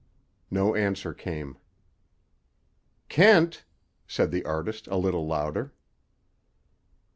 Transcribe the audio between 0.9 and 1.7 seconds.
came.